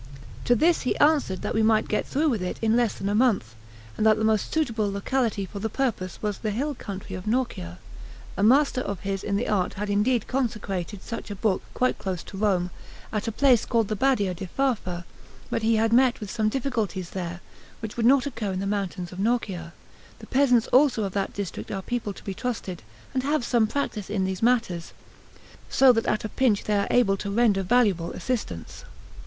To 0.45 0.55
this 0.55 0.81
he 0.81 0.97
answered 0.97 1.43
that 1.43 1.53
we 1.53 1.61
might 1.61 1.87
get 1.87 2.07
through 2.07 2.27
with 2.29 2.41
it 2.41 2.57
in 2.59 2.75
less 2.75 2.95
than 2.95 3.07
a 3.07 3.13
month, 3.13 3.53
and 3.95 4.03
that 4.03 4.17
the 4.17 4.23
most 4.23 4.51
suitable 4.51 4.91
locality 4.91 5.45
for 5.45 5.59
the 5.59 5.69
purpose 5.69 6.17
was 6.23 6.39
the 6.39 6.49
hill 6.49 6.73
country 6.73 7.15
of 7.15 7.27
Norcia; 7.27 7.77
a 8.35 8.41
master 8.41 8.81
of 8.81 9.01
his 9.01 9.23
in 9.23 9.35
the 9.35 9.47
art 9.47 9.75
had 9.75 9.91
indeed 9.91 10.25
consecrated 10.25 11.03
such 11.03 11.29
a 11.29 11.35
book 11.35 11.61
quite 11.75 11.99
close 11.99 12.23
to 12.23 12.35
Rome, 12.39 12.71
at 13.13 13.27
a 13.27 13.31
place 13.31 13.63
called 13.63 13.89
the 13.89 13.95
Badia 13.95 14.33
di 14.33 14.47
Farfa; 14.47 15.05
but 15.51 15.61
he 15.61 15.75
had 15.75 15.93
met 15.93 16.19
with 16.19 16.31
some 16.31 16.49
difficulties 16.49 17.11
there, 17.11 17.39
which 17.79 17.95
would 17.95 18.03
not 18.07 18.25
occur 18.25 18.51
in 18.53 18.59
the 18.59 18.65
mountains 18.65 19.11
of 19.11 19.19
Norcia; 19.19 19.71
the 20.17 20.25
peasants 20.25 20.65
also 20.69 21.03
of 21.03 21.13
that 21.13 21.31
district 21.35 21.69
are 21.69 21.83
people 21.83 22.11
to 22.11 22.23
be 22.23 22.33
trusted, 22.33 22.81
and 23.13 23.21
have 23.21 23.45
some 23.45 23.67
practice 23.67 24.09
in 24.09 24.25
these 24.25 24.41
matters, 24.41 24.93
so 25.69 25.93
that 25.93 26.07
at 26.07 26.25
a 26.25 26.29
pinch 26.29 26.63
they 26.63 26.79
are 26.79 26.87
able 26.89 27.15
to 27.17 27.29
render 27.29 27.61
valuable 27.61 28.11
assistance. 28.13 28.83